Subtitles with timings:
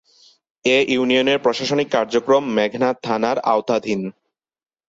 [0.65, 4.01] এ ইউনিয়নের প্রশাসনিক কার্যক্রম মেঘনা থানার আওতাধীন।